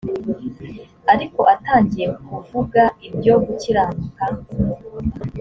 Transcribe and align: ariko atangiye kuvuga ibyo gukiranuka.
ariko 1.13 1.39
atangiye 1.53 2.07
kuvuga 2.27 2.81
ibyo 3.07 3.33
gukiranuka. 3.45 4.23